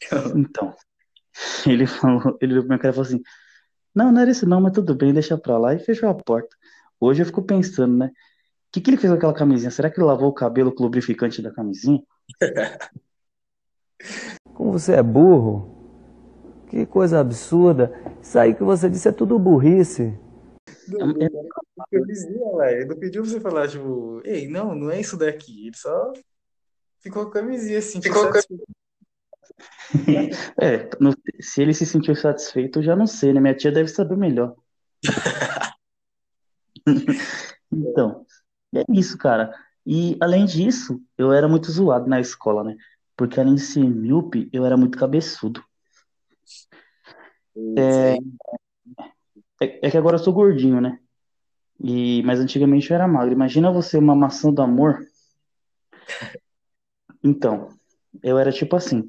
Então, 0.36 0.72
ele 1.66 1.86
falou, 1.86 2.36
ele 2.40 2.52
olhou 2.52 2.64
pra 2.64 2.76
minha 2.76 2.78
cara 2.78 2.90
e 2.90 2.94
falou 2.94 3.08
assim, 3.08 3.22
não, 3.94 4.12
não 4.12 4.20
era 4.20 4.30
isso 4.30 4.48
não, 4.48 4.60
mas 4.60 4.72
tudo 4.72 4.94
bem, 4.94 5.12
deixa 5.12 5.36
pra 5.36 5.58
lá, 5.58 5.74
e 5.74 5.78
fechou 5.78 6.08
a 6.08 6.14
porta. 6.14 6.56
Hoje 7.00 7.22
eu 7.22 7.26
fico 7.26 7.42
pensando, 7.42 7.96
né? 7.96 8.06
O 8.06 8.10
que 8.72 8.80
que 8.80 8.90
ele 8.90 8.96
fez 8.96 9.12
com 9.12 9.16
aquela 9.16 9.34
camisinha? 9.34 9.70
Será 9.70 9.90
que 9.90 9.98
ele 9.98 10.06
lavou 10.06 10.28
o 10.28 10.34
cabelo 10.34 10.72
com 10.72 10.82
o 10.82 10.86
lubrificante 10.86 11.42
da 11.42 11.52
camisinha? 11.52 12.00
Como 14.54 14.72
você 14.72 14.94
é 14.94 15.02
burro? 15.02 15.73
Que 16.74 16.84
coisa 16.86 17.20
absurda. 17.20 17.94
Isso 18.20 18.36
aí 18.36 18.52
que 18.52 18.64
você 18.64 18.90
disse 18.90 19.06
é 19.08 19.12
tudo 19.12 19.38
burrice. 19.38 20.12
É, 21.20 21.24
é 21.24 21.30
Camisinha, 22.00 22.50
lá. 22.50 22.72
Ele 22.72 22.86
não 22.86 22.96
pediu 22.96 23.22
pra 23.22 23.30
você 23.30 23.40
falar, 23.40 23.68
tipo, 23.68 24.20
ei, 24.24 24.48
não, 24.48 24.74
não 24.74 24.90
é 24.90 25.00
isso 25.00 25.16
daqui. 25.16 25.68
Ele 25.68 25.76
só 25.76 26.12
ficou 26.98 27.22
com 27.22 27.28
a 27.28 27.32
camisinha 27.34 27.78
assim, 27.78 28.02
ficou 28.02 28.22
satisfeito. 28.24 28.64
É, 30.60 30.90
não- 30.98 31.14
se 31.40 31.62
ele 31.62 31.72
se 31.72 31.86
sentiu 31.86 32.16
satisfeito, 32.16 32.80
eu 32.80 32.82
já 32.82 32.96
não 32.96 33.06
sei, 33.06 33.32
né? 33.32 33.40
Minha 33.40 33.54
tia 33.54 33.70
deve 33.70 33.88
saber 33.88 34.16
melhor. 34.16 34.56
Então, 37.72 38.24
é 38.74 38.84
isso, 38.92 39.16
cara. 39.16 39.52
E 39.86 40.16
além 40.20 40.44
disso, 40.44 41.00
eu 41.16 41.32
era 41.32 41.48
muito 41.48 41.70
zoado 41.72 42.08
na 42.08 42.20
escola, 42.20 42.62
né? 42.62 42.76
Porque 43.16 43.40
além 43.40 43.54
de 43.54 43.62
ser 43.62 43.80
míope, 43.84 44.48
eu 44.52 44.64
era 44.66 44.76
muito 44.76 44.98
cabeçudo. 44.98 45.64
Aí, 47.56 48.18
É, 49.60 49.86
é 49.86 49.90
que 49.90 49.98
agora 49.98 50.14
eu 50.16 50.18
sou 50.22 50.32
gordinho, 50.32 50.80
né? 50.80 50.98
E, 51.80 52.22
mas 52.24 52.40
antigamente 52.40 52.90
eu 52.90 52.96
era 52.96 53.08
magro. 53.08 53.32
Imagina 53.34 53.72
você 53.72 53.98
uma 53.98 54.16
maçã 54.16 54.52
do 54.52 54.62
amor. 54.62 55.00
Então, 57.22 57.68
eu 58.22 58.38
era 58.38 58.52
tipo 58.52 58.76
assim. 58.76 59.04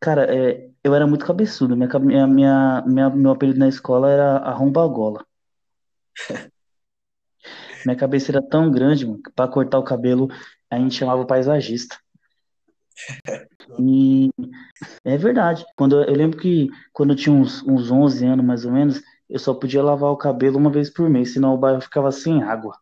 Cara, 0.00 0.26
é, 0.34 0.70
eu 0.84 0.94
era 0.94 1.06
muito 1.06 1.26
cabeçudo. 1.26 1.76
Minha, 1.76 1.88
minha, 2.00 2.26
minha, 2.28 2.82
minha- 2.86 3.10
meu 3.10 3.32
apelido 3.32 3.58
na 3.60 3.68
escola 3.68 4.10
era 4.10 4.38
arromba-gola. 4.38 5.24
Minha 7.84 7.96
cabeça 7.96 8.30
era 8.32 8.42
tão 8.42 8.70
grande, 8.70 9.06
mano, 9.06 9.22
que 9.22 9.30
pra 9.32 9.48
cortar 9.48 9.78
o 9.78 9.84
cabelo 9.84 10.28
a 10.70 10.78
gente 10.78 10.94
chamava 10.94 11.22
o 11.22 11.26
paisagista. 11.26 11.96
E 13.78 14.30
é 15.04 15.16
verdade. 15.16 15.64
Quando 15.76 15.96
eu, 16.02 16.08
eu 16.08 16.14
lembro 16.14 16.38
que 16.38 16.68
quando 16.92 17.10
eu 17.12 17.16
tinha 17.16 17.34
uns, 17.34 17.62
uns 17.66 17.90
11 17.90 18.24
anos 18.26 18.44
mais 18.44 18.64
ou 18.64 18.72
menos, 18.72 19.00
eu 19.28 19.38
só 19.38 19.54
podia 19.54 19.82
lavar 19.82 20.10
o 20.10 20.16
cabelo 20.16 20.58
uma 20.58 20.70
vez 20.70 20.90
por 20.90 21.08
mês, 21.08 21.32
senão 21.32 21.54
o 21.54 21.58
bairro 21.58 21.80
ficava 21.80 22.10
sem 22.12 22.42
água. 22.42 22.76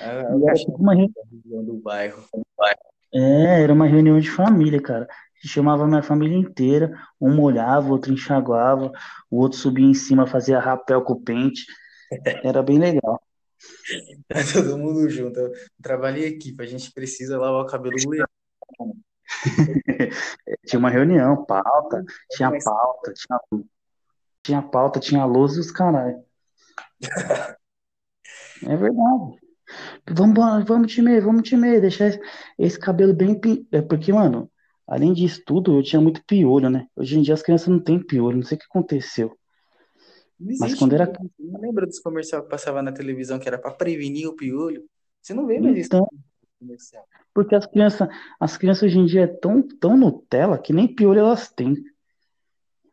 a, 0.00 0.04
E 0.36 0.48
a 0.48 0.50
era 0.50 0.54
tipo 0.54 0.76
uma, 0.76 0.94
re- 0.94 1.10
região 1.30 1.64
do 1.64 1.74
bairro. 1.74 2.22
é, 3.14 3.62
era 3.62 3.72
uma 3.72 3.86
reunião 3.86 4.18
de 4.18 4.30
família, 4.30 4.80
cara. 4.80 5.06
Chamava 5.44 5.84
a 5.84 5.86
minha 5.86 6.02
família 6.02 6.36
inteira, 6.36 6.98
um 7.20 7.32
molhava, 7.32 7.90
outro 7.90 8.12
enxaguava, 8.12 8.90
o 9.30 9.38
outro 9.38 9.58
subia 9.58 9.86
em 9.86 9.94
cima, 9.94 10.26
fazia 10.26 10.58
rapel 10.58 11.02
com 11.02 11.12
o 11.12 11.20
pente. 11.20 11.64
Era 12.42 12.62
bem 12.62 12.78
legal. 12.78 13.20
Tá 14.28 14.40
todo 14.52 14.78
mundo 14.78 15.08
junto. 15.08 15.38
Eu 15.38 15.52
trabalhei 15.82 16.28
aqui, 16.28 16.54
a 16.58 16.66
gente 16.66 16.92
precisa 16.92 17.38
lavar 17.38 17.62
o 17.62 17.66
cabelo 17.66 17.96
do 17.96 18.10
leão. 18.10 18.26
Tinha 20.66 20.78
uma 20.78 20.90
reunião, 20.90 21.44
pauta, 21.44 22.04
tinha 22.30 22.50
pauta, 22.50 23.12
tinha, 23.12 23.40
tinha 24.42 24.62
pauta, 24.62 25.00
tinha 25.00 25.24
luz 25.24 25.54
e 25.56 25.60
os 25.60 25.70
caralho. 25.70 26.22
É 28.62 28.74
verdade. 28.74 29.38
Vamos, 30.08 30.64
vamos 30.64 30.92
time, 30.92 31.20
vamos 31.20 31.48
time, 31.48 31.80
deixar 31.80 32.06
esse, 32.06 32.20
esse 32.58 32.78
cabelo 32.78 33.12
bem. 33.12 33.38
É 33.72 33.82
porque, 33.82 34.12
mano, 34.12 34.50
além 34.86 35.12
disso 35.12 35.42
tudo, 35.44 35.76
eu 35.76 35.82
tinha 35.82 36.00
muito 36.00 36.24
piolho, 36.24 36.70
né? 36.70 36.86
Hoje 36.96 37.18
em 37.18 37.22
dia 37.22 37.34
as 37.34 37.42
crianças 37.42 37.68
não 37.68 37.80
têm 37.80 38.02
piolho, 38.02 38.36
não 38.38 38.44
sei 38.44 38.56
o 38.56 38.60
que 38.60 38.66
aconteceu. 38.66 39.36
Mas 40.38 40.74
quando 40.74 40.94
era. 40.94 41.10
não 41.38 41.60
lembra 41.60 41.86
dos 41.86 41.98
comerciais 42.00 42.44
que 42.44 42.50
passava 42.50 42.82
na 42.82 42.92
televisão 42.92 43.38
que 43.38 43.48
era 43.48 43.58
pra 43.58 43.70
prevenir 43.70 44.28
o 44.28 44.34
piolho? 44.34 44.84
Você 45.22 45.34
não 45.34 45.46
vê 45.46 45.58
mais 45.60 45.76
isso 45.76 45.86
Então, 45.88 46.08
comercial. 46.58 47.04
porque 47.34 47.54
as 47.54 47.66
crianças, 47.66 48.08
as 48.38 48.56
crianças 48.56 48.84
hoje 48.84 48.98
em 48.98 49.06
dia 49.06 49.22
é 49.22 49.26
tão, 49.26 49.62
tão 49.62 49.96
Nutella 49.96 50.58
que 50.58 50.72
nem 50.72 50.86
piolho 50.92 51.20
elas 51.20 51.48
têm. 51.50 51.74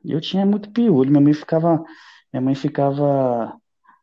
Eu 0.04 0.20
tinha 0.20 0.46
muito 0.46 0.72
piolho, 0.72 1.10
minha 1.10 1.22
mãe 1.22 1.34
ficava, 1.34 1.84
minha 2.32 2.42
mãe 2.42 2.56
ficava, 2.56 3.58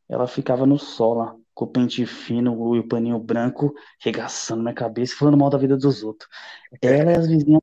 ela 0.08 0.26
ficava 0.26 0.64
no 0.66 0.78
sol 0.78 1.14
lá, 1.14 1.36
com 1.54 1.64
o 1.66 1.68
pente 1.68 2.06
fino 2.06 2.74
e 2.74 2.78
o 2.78 2.88
paninho 2.88 3.18
branco, 3.18 3.74
regaçando 4.00 4.62
minha 4.62 4.74
cabeça 4.74 5.14
falando 5.16 5.36
mal 5.36 5.50
da 5.50 5.58
vida 5.58 5.76
dos 5.76 6.02
outros. 6.02 6.28
Ela 6.82 7.12
e 7.12 7.16
as 7.16 7.26
vizinhas. 7.28 7.60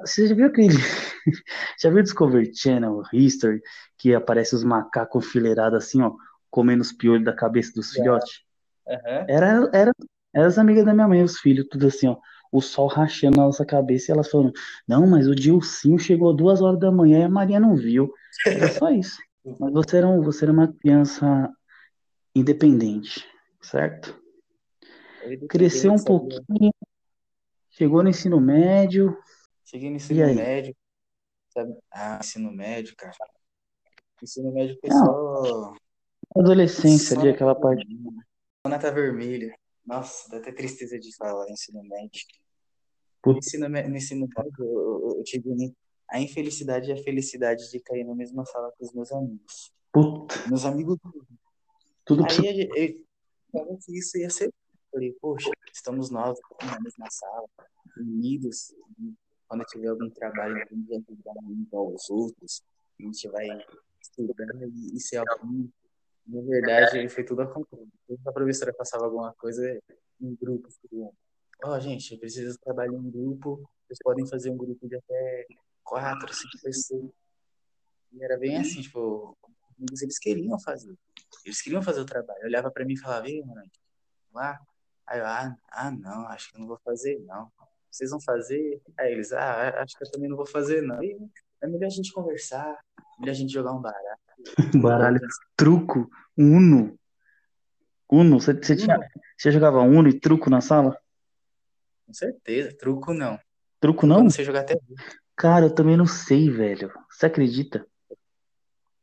Você 0.00 0.26
já 0.26 0.34
viu 0.34 0.46
aquele. 0.46 0.68
Já 1.78 1.90
viu 1.90 2.02
Discovery 2.02 2.50
Channel, 2.54 3.02
History, 3.12 3.60
que 3.96 4.14
aparece 4.14 4.54
os 4.54 4.64
macacos 4.64 5.24
enfileirados 5.24 5.84
assim, 5.84 6.02
ó, 6.02 6.12
comendo 6.50 6.82
os 6.82 6.92
piolhos 6.92 7.24
da 7.24 7.32
cabeça 7.32 7.72
dos 7.74 7.92
filhotes? 7.92 8.42
Aham. 8.88 9.26
Era, 9.28 9.70
era, 9.72 9.92
era 10.34 10.46
as 10.46 10.58
amigas 10.58 10.84
da 10.84 10.94
minha 10.94 11.06
mãe, 11.06 11.22
os 11.22 11.38
filhos, 11.38 11.66
tudo 11.70 11.86
assim, 11.86 12.08
ó. 12.08 12.16
O 12.50 12.60
sol 12.60 12.86
rachando 12.86 13.38
na 13.38 13.44
nossa 13.44 13.64
cabeça 13.64 14.10
e 14.10 14.12
elas 14.12 14.30
falando: 14.30 14.52
Não, 14.86 15.06
mas 15.06 15.26
o 15.26 15.34
Dilcinho 15.34 15.98
chegou 15.98 16.34
duas 16.34 16.60
horas 16.60 16.78
da 16.78 16.90
manhã 16.90 17.20
e 17.20 17.24
a 17.24 17.28
Maria 17.28 17.60
não 17.60 17.74
viu. 17.74 18.12
Era 18.46 18.68
só 18.68 18.90
isso. 18.90 19.18
Mas 19.58 19.72
você 19.72 19.96
era, 19.96 20.06
um, 20.06 20.22
você 20.22 20.44
era 20.44 20.52
uma 20.52 20.72
criança 20.72 21.50
independente, 22.32 23.26
certo? 23.60 24.16
Eu 25.20 25.48
Cresceu 25.48 25.92
um 25.92 25.98
pouquinho, 25.98 26.72
chegou 27.70 28.04
no 28.04 28.08
ensino 28.08 28.40
médio. 28.40 29.16
Cheguei 29.72 29.88
no 29.88 29.96
ensino 29.96 30.20
médio, 30.34 30.76
sabe? 31.48 31.74
Ah, 31.90 32.18
ensino 32.20 32.52
médio, 32.52 32.94
cara. 32.94 33.16
Ensino 34.22 34.52
médio 34.52 34.78
só. 34.92 35.72
Adolescência 36.36 37.18
ali, 37.18 37.30
aquela 37.30 37.54
parte. 37.54 37.86
Nota 38.66 38.92
vermelha. 38.92 39.56
Nossa, 39.86 40.28
dá 40.28 40.36
até 40.36 40.52
tristeza 40.52 40.98
de 40.98 41.16
falar 41.16 41.50
ensino 41.50 41.82
médio. 41.84 42.20
No 43.24 43.38
ensino, 43.38 43.66
no 43.66 43.96
ensino 43.96 44.28
médio, 44.36 44.52
eu, 44.58 45.00
eu- 45.10 45.14
eu 45.18 45.24
tive 45.24 45.74
a 46.10 46.20
infelicidade 46.20 46.90
e 46.90 46.92
a 46.92 47.02
felicidade 47.02 47.70
de 47.70 47.80
cair 47.80 48.04
na 48.04 48.14
mesma 48.14 48.44
sala 48.44 48.70
com 48.78 48.84
os 48.84 48.92
meus 48.92 49.10
amigos. 49.10 49.72
Puta, 49.90 50.34
Meus 50.48 50.66
amigos. 50.66 50.98
tudo 52.04 52.24
Aí 52.26 52.68
eu 52.76 53.06
falava 53.50 53.78
que 53.82 53.98
isso 53.98 54.18
ia 54.18 54.28
ser. 54.28 54.52
Falei, 54.90 55.12
poxa, 55.18 55.50
estamos 55.72 56.10
nós 56.10 56.38
na 56.62 56.78
mesma 56.80 57.08
sala, 57.10 57.48
unidos. 57.96 58.74
Quando 59.52 59.64
tiver 59.66 59.88
algum 59.88 60.08
trabalho, 60.08 60.56
a 60.56 60.74
gente 60.74 60.88
vai 60.88 60.96
ajudar 60.96 61.34
uns 61.44 61.74
aos 61.74 62.08
outros. 62.08 62.62
A 62.98 63.02
gente 63.02 63.28
vai 63.28 63.46
estudar 64.00 64.46
e, 64.66 64.96
e 64.96 64.98
ser 64.98 65.18
alguém. 65.18 65.70
Na 66.26 66.40
verdade, 66.40 67.06
foi 67.10 67.22
tudo 67.22 67.42
ao 67.42 67.52
contrário. 67.52 67.86
A 68.26 68.32
professora 68.32 68.72
passava 68.72 69.04
alguma 69.04 69.34
coisa 69.34 69.78
em 70.22 70.34
grupo, 70.36 70.68
ó, 71.64 71.78
gente, 71.78 72.14
eu 72.14 72.18
preciso 72.18 72.58
trabalhar 72.60 72.96
em 72.96 73.10
grupo. 73.10 73.62
Vocês 73.86 73.98
podem 74.02 74.26
fazer 74.26 74.48
um 74.48 74.56
grupo 74.56 74.88
de 74.88 74.96
até 74.96 75.46
quatro, 75.84 76.32
cinco 76.32 76.58
pessoas. 76.62 77.10
E 78.10 78.24
era 78.24 78.38
bem 78.38 78.56
assim, 78.56 78.80
tipo, 78.80 79.36
eles 79.78 80.18
queriam 80.18 80.58
fazer. 80.60 80.96
Eles 81.44 81.60
queriam 81.60 81.82
fazer 81.82 82.00
o 82.00 82.06
trabalho. 82.06 82.42
Olhava 82.42 82.70
pra 82.70 82.86
mim 82.86 82.94
e 82.94 82.98
falava, 82.98 83.28
ei, 83.28 83.44
mano, 83.44 83.70
lá. 84.32 84.58
Aí 85.06 85.18
eu, 85.18 85.26
ah, 85.26 85.54
ah, 85.72 85.90
não, 85.90 86.26
acho 86.28 86.48
que 86.48 86.56
eu 86.56 86.60
não 86.60 86.68
vou 86.68 86.80
fazer, 86.82 87.18
não. 87.26 87.52
Vocês 87.92 88.10
vão 88.10 88.20
fazer? 88.20 88.80
Aí 88.98 89.12
eles, 89.12 89.32
ah, 89.32 89.82
acho 89.82 89.96
que 89.98 90.04
eu 90.04 90.10
também 90.10 90.28
não 90.28 90.36
vou 90.36 90.46
fazer, 90.46 90.80
não. 90.82 91.02
E 91.02 91.16
é 91.60 91.66
melhor 91.66 91.86
a 91.86 91.90
gente 91.90 92.12
conversar, 92.12 92.76
melhor 93.20 93.32
a 93.32 93.34
gente 93.34 93.52
jogar 93.52 93.72
um 93.72 93.82
baralho. 93.82 94.18
baralho. 94.82 95.20
Truco, 95.54 96.10
Uno. 96.36 96.98
Uno, 98.10 98.40
você, 98.40 98.54
você 98.54 98.74
tinha, 98.74 98.98
você 99.36 99.50
jogava 99.50 99.80
Uno 99.82 100.08
e 100.08 100.18
truco 100.18 100.48
na 100.48 100.60
sala? 100.60 100.98
Com 102.06 102.14
certeza, 102.14 102.74
truco 102.76 103.12
não. 103.12 103.38
Truco 103.78 104.04
Eu 104.04 104.08
não? 104.08 104.22
não 104.24 104.30
sei 104.30 104.44
jogar 104.44 104.60
até 104.60 104.78
Cara, 105.36 105.66
eu 105.66 105.74
também 105.74 105.96
não 105.96 106.06
sei, 106.06 106.50
velho. 106.50 106.92
Você 107.10 107.26
acredita? 107.26 107.86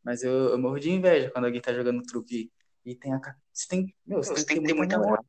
mas 0.09 0.23
eu, 0.23 0.31
eu 0.31 0.57
morro 0.57 0.79
de 0.79 0.89
inveja 0.89 1.29
quando 1.29 1.45
alguém 1.45 1.61
tá 1.61 1.71
jogando 1.71 2.01
truque 2.01 2.51
e 2.83 2.95
tem 2.95 3.13
a. 3.13 3.19
Você 3.53 3.67
tem, 3.67 3.95
meu, 4.05 4.23
você 4.23 4.33
tem 4.43 4.59
que 4.59 4.67
ter 4.67 4.73
muita 4.73 4.97
moral. 4.97 5.23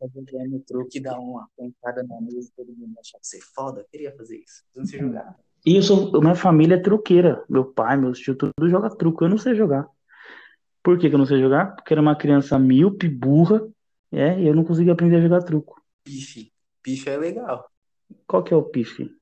Tá 0.00 0.06
jogando 0.14 0.58
truque 0.60 0.96
e 0.96 1.02
dar 1.02 1.18
uma 1.18 1.46
pancada 1.54 2.02
na 2.02 2.18
mesa 2.22 2.48
e 2.48 2.52
todo 2.56 2.74
mundo 2.74 2.98
achar 2.98 3.18
que 3.18 3.26
você 3.26 3.36
é 3.36 3.40
foda. 3.54 3.82
Eu 3.82 3.86
queria 3.90 4.16
fazer 4.16 4.38
isso. 4.38 4.64
Eu 4.74 4.80
não 4.80 4.86
sei 4.86 4.98
jogar. 4.98 5.38
E 5.66 5.76
eu 5.76 5.82
sou, 5.82 6.20
minha 6.22 6.34
família 6.34 6.76
é 6.76 6.80
truqueira. 6.80 7.44
Meu 7.50 7.66
pai, 7.66 7.98
meus 7.98 8.18
tios, 8.18 8.38
tudo 8.38 8.70
joga 8.70 8.88
truco. 8.96 9.24
Eu 9.24 9.28
não 9.28 9.36
sei 9.36 9.54
jogar. 9.54 9.86
Por 10.82 10.98
que 10.98 11.10
que 11.10 11.14
eu 11.14 11.18
não 11.18 11.26
sei 11.26 11.38
jogar? 11.38 11.76
Porque 11.76 11.92
era 11.92 12.00
uma 12.00 12.16
criança 12.16 12.58
míope, 12.58 13.10
burra, 13.10 13.68
é, 14.10 14.40
e 14.40 14.46
eu 14.46 14.54
não 14.54 14.64
conseguia 14.64 14.94
aprender 14.94 15.16
a 15.16 15.20
jogar 15.20 15.42
truco. 15.42 15.78
Pife. 16.02 16.50
Pife 16.82 17.10
é 17.10 17.18
legal. 17.18 17.70
Qual 18.26 18.42
que 18.42 18.54
é 18.54 18.56
o 18.56 18.62
pife? 18.62 19.14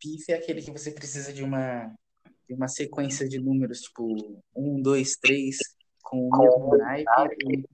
Pife 0.00 0.32
é 0.32 0.34
aquele 0.34 0.60
que 0.60 0.72
você 0.72 0.90
precisa 0.90 1.32
de 1.32 1.44
uma, 1.44 1.94
de 2.48 2.54
uma 2.54 2.66
sequência 2.66 3.28
de 3.28 3.38
números, 3.38 3.82
tipo, 3.82 4.42
um, 4.54 4.82
dois, 4.82 5.16
três, 5.16 5.58
com 6.02 6.28
o 6.28 6.38
mesmo 6.38 6.76
naipe, 6.76 7.10
e 7.48 7.64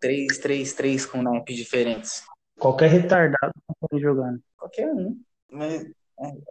três, 0.00 0.38
três, 0.38 0.72
três 0.72 1.06
com 1.06 1.22
naipes 1.22 1.56
diferentes. 1.56 2.22
Qualquer 2.58 2.90
retardado 2.90 3.52
pode 3.80 4.02
jogar, 4.02 4.32
né? 4.32 4.38
Qualquer 4.56 4.92
um. 4.92 5.20
Mas, 5.50 5.84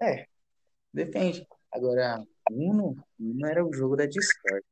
é, 0.01 0.11
é, 0.11 0.25
depende. 0.93 1.45
Agora, 1.71 2.21
Uno, 2.51 2.95
Uno 3.19 3.47
era 3.47 3.65
o 3.65 3.73
jogo 3.73 3.95
da 3.95 4.05
Discord. 4.05 4.63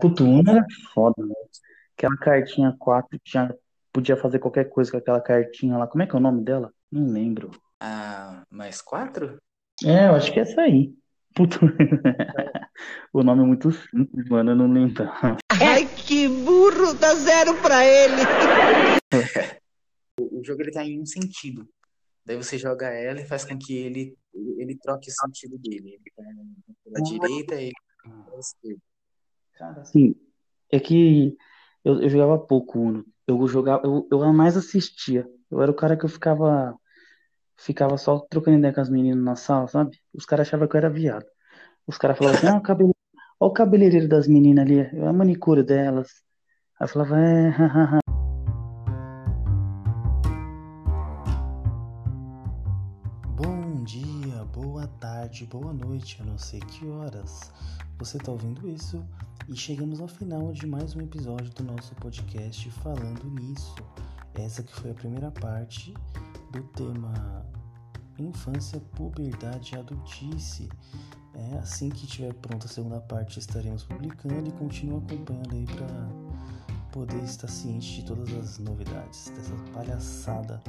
Puto, 0.00 0.24
Uno 0.24 0.50
era 0.50 0.66
foda, 0.94 1.24
né? 1.24 1.34
Aquela 1.96 2.16
cartinha 2.16 2.74
4 2.78 3.18
tinha, 3.24 3.54
podia 3.92 4.16
fazer 4.16 4.38
qualquer 4.38 4.68
coisa 4.68 4.90
com 4.90 4.98
aquela 4.98 5.20
cartinha 5.20 5.76
lá. 5.76 5.86
Como 5.86 6.02
é 6.02 6.06
que 6.06 6.14
é 6.14 6.18
o 6.18 6.22
nome 6.22 6.42
dela? 6.42 6.72
Não 6.90 7.06
lembro. 7.06 7.50
Ah, 7.80 8.44
mais 8.50 8.80
quatro? 8.80 9.38
É, 9.84 10.06
eu 10.06 10.14
acho 10.14 10.32
que 10.32 10.38
é 10.38 10.42
essa 10.42 10.62
aí. 10.62 10.92
Puta. 11.34 11.58
o 13.12 13.22
nome 13.22 13.42
é 13.42 13.46
muito 13.46 13.70
simples, 13.70 14.28
mano. 14.28 14.52
Eu 14.52 14.56
não 14.56 14.72
lembro. 14.72 15.08
Ai, 15.60 15.86
que 15.86 16.26
burro, 16.88 16.94
dá 16.94 17.14
zero 17.14 17.60
pra 17.60 17.84
ele. 17.84 18.22
O, 20.20 20.42
jogo 20.44 20.62
ele 20.62 20.70
tá 20.70 20.84
em 20.84 21.00
um 21.00 21.06
sentido. 21.06 21.68
Daí 22.24 22.36
você 22.36 22.58
joga 22.58 22.88
ela 22.88 23.20
e 23.20 23.26
faz 23.26 23.44
com 23.44 23.58
que 23.58 23.76
ele, 23.76 24.16
ele, 24.34 24.76
troque 24.76 25.10
o 25.10 25.12
sentido 25.12 25.58
dele. 25.58 25.94
Ele 25.94 26.12
vai 26.16 26.26
pela 26.84 27.02
direita 27.02 27.54
e 27.54 27.64
ele 27.66 27.72
vai 28.04 28.24
pela 28.24 28.40
esquerda. 28.40 28.82
Cara, 29.54 29.80
assim, 29.80 30.14
é 30.70 30.78
que 30.78 31.36
eu, 31.84 32.02
eu 32.02 32.08
jogava 32.08 32.38
pouco 32.38 32.78
Uno. 32.78 33.04
Eu 33.26 33.46
jogava, 33.46 33.82
eu, 33.84 34.06
eu 34.10 34.32
mais 34.32 34.56
assistia. 34.56 35.28
Eu 35.50 35.60
era 35.62 35.70
o 35.70 35.74
cara 35.74 35.96
que 35.96 36.04
eu 36.04 36.08
ficava 36.08 36.74
ficava 37.56 37.98
só 37.98 38.20
trocando 38.20 38.58
ideia 38.58 38.72
com 38.72 38.80
as 38.80 38.88
meninas 38.88 39.22
na 39.22 39.34
sala, 39.34 39.66
sabe? 39.66 39.98
Os 40.14 40.24
caras 40.24 40.46
achavam 40.46 40.68
que 40.68 40.76
eu 40.76 40.78
era 40.78 40.88
viado. 40.88 41.26
Os 41.86 41.98
caras 41.98 42.16
falavam 42.16 42.38
assim, 42.38 42.46
ah, 42.46 42.56
o 42.56 42.62
cabelo... 42.62 42.94
Olha 43.40 43.50
o 43.50 43.52
cabeleireiro 43.52 44.08
das 44.08 44.28
meninas 44.28 44.64
ali, 44.64 44.78
é 44.78 45.06
a 45.06 45.12
manicure 45.12 45.64
delas. 45.64 46.08
Aí 46.80 46.86
falava, 46.86 47.18
é, 47.18 47.48
hahaha. 47.48 47.98
Bom 53.34 53.82
dia, 53.82 54.44
boa 54.44 54.86
tarde, 55.00 55.44
boa 55.46 55.72
noite, 55.72 56.20
eu 56.20 56.26
não 56.26 56.38
sei 56.38 56.60
que 56.60 56.86
horas 56.86 57.50
você 57.98 58.16
tá 58.18 58.30
ouvindo 58.30 58.68
isso. 58.68 59.04
E 59.48 59.56
chegamos 59.56 60.00
ao 60.00 60.06
final 60.06 60.52
de 60.52 60.68
mais 60.68 60.94
um 60.94 61.00
episódio 61.00 61.52
do 61.52 61.64
nosso 61.64 61.96
podcast 61.96 62.70
falando 62.70 63.28
nisso. 63.28 63.74
Essa 64.34 64.62
que 64.62 64.72
foi 64.72 64.92
a 64.92 64.94
primeira 64.94 65.32
parte 65.32 65.92
do 66.52 66.62
tema 66.62 67.44
infância, 68.20 68.78
puberdade 68.94 69.74
e 69.74 69.78
adultice. 69.78 70.68
É 71.34 71.58
assim 71.58 71.88
que 71.88 72.06
tiver 72.06 72.34
pronta 72.34 72.66
a 72.66 72.68
segunda 72.68 73.00
parte 73.00 73.40
estaremos 73.40 73.82
publicando 73.82 74.48
e 74.48 74.52
continue 74.52 74.98
acompanhando 74.98 75.54
aí 75.54 75.66
para 75.66 76.27
poder 76.92 77.22
estar 77.24 77.48
ciente 77.48 77.96
de 77.96 78.04
todas 78.04 78.32
as 78.32 78.58
novidades 78.58 79.30
dessa 79.30 79.54
palhaçada 79.72 80.62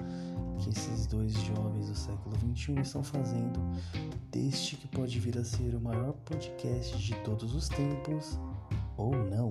que 0.59 0.69
esses 0.69 1.05
dois 1.07 1.33
jovens 1.33 1.87
do 1.87 1.95
século 1.95 2.35
XXI 2.35 2.81
estão 2.81 3.03
fazendo 3.03 3.59
deste 4.31 4.75
que 4.75 4.87
pode 4.87 5.19
vir 5.19 5.37
a 5.37 5.43
ser 5.43 5.75
o 5.75 5.81
maior 5.81 6.13
podcast 6.25 6.97
de 6.97 7.15
todos 7.23 7.55
os 7.55 7.69
tempos 7.69 8.37
ou 8.97 9.11
não. 9.11 9.49